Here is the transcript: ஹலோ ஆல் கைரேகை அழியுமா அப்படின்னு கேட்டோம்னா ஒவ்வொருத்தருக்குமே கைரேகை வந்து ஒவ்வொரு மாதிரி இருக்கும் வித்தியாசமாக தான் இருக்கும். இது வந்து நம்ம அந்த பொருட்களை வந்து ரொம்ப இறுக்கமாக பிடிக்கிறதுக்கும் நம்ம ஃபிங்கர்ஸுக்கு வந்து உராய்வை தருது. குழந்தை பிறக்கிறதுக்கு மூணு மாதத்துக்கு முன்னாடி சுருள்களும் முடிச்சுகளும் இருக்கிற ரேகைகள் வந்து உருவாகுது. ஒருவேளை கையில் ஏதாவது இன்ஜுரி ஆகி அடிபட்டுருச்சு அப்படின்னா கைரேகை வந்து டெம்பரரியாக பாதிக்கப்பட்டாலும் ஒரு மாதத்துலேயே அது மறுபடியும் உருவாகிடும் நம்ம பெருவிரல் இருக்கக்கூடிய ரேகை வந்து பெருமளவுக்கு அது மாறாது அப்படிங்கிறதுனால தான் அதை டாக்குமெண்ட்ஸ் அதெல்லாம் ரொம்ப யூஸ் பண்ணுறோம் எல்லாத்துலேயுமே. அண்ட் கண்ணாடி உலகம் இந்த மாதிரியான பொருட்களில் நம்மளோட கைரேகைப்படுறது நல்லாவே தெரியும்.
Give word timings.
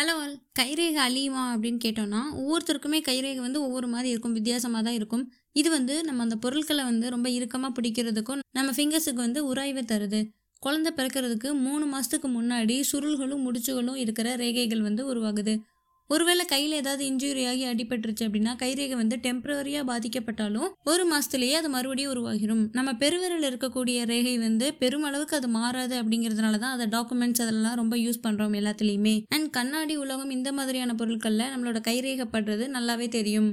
ஹலோ 0.00 0.12
ஆல் 0.24 0.36
கைரேகை 0.58 1.00
அழியுமா 1.06 1.40
அப்படின்னு 1.54 1.80
கேட்டோம்னா 1.84 2.20
ஒவ்வொருத்தருக்குமே 2.40 2.98
கைரேகை 3.08 3.40
வந்து 3.46 3.58
ஒவ்வொரு 3.64 3.88
மாதிரி 3.94 4.08
இருக்கும் 4.12 4.36
வித்தியாசமாக 4.36 4.82
தான் 4.86 4.96
இருக்கும். 4.98 5.24
இது 5.60 5.68
வந்து 5.70 5.94
நம்ம 6.04 6.22
அந்த 6.22 6.36
பொருட்களை 6.44 6.84
வந்து 6.84 7.06
ரொம்ப 7.14 7.28
இறுக்கமாக 7.30 7.72
பிடிக்கிறதுக்கும் 7.78 8.40
நம்ம 8.58 8.72
ஃபிங்கர்ஸுக்கு 8.76 9.20
வந்து 9.26 9.40
உராய்வை 9.50 9.82
தருது. 9.92 10.20
குழந்தை 10.62 10.92
பிறக்கிறதுக்கு 10.98 11.50
மூணு 11.66 11.86
மாதத்துக்கு 11.92 12.28
முன்னாடி 12.38 12.76
சுருள்களும் 12.92 13.44
முடிச்சுகளும் 13.46 13.98
இருக்கிற 14.04 14.36
ரேகைகள் 14.36 14.86
வந்து 14.88 15.04
உருவாகுது. 15.12 15.54
ஒருவேளை 16.10 16.44
கையில் 16.44 16.72
ஏதாவது 16.72 17.02
இன்ஜுரி 17.10 17.42
ஆகி 17.48 17.64
அடிபட்டுருச்சு 17.64 18.24
அப்படின்னா 18.28 18.52
கைரேகை 18.62 18.96
வந்து 19.02 19.16
டெம்பரரியாக 19.26 19.84
பாதிக்கப்பட்டாலும் 19.90 20.70
ஒரு 20.84 21.04
மாதத்துலேயே 21.10 21.56
அது 21.60 21.68
மறுபடியும் 21.68 22.12
உருவாகிடும் 22.14 22.62
நம்ம 22.72 22.92
பெருவிரல் 22.94 23.46
இருக்கக்கூடிய 23.50 23.98
ரேகை 24.04 24.38
வந்து 24.38 24.66
பெருமளவுக்கு 24.80 25.36
அது 25.36 25.48
மாறாது 25.48 25.94
அப்படிங்கிறதுனால 26.02 26.58
தான் 26.58 26.74
அதை 26.76 26.86
டாக்குமெண்ட்ஸ் 26.96 27.42
அதெல்லாம் 27.42 27.74
ரொம்ப 27.74 27.96
யூஸ் 27.96 28.24
பண்ணுறோம் 28.26 28.56
எல்லாத்துலேயுமே. 28.60 29.14
அண்ட் 29.28 29.50
கண்ணாடி 29.50 29.96
உலகம் 29.96 30.30
இந்த 30.30 30.52
மாதிரியான 30.52 30.94
பொருட்களில் 30.94 31.52
நம்மளோட 31.52 31.80
கைரேகைப்படுறது 31.88 32.66
நல்லாவே 32.76 33.08
தெரியும். 33.08 33.50